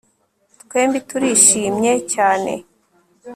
twembi 0.63 0.99
turishimye 1.09 1.91
cyane 2.13 2.53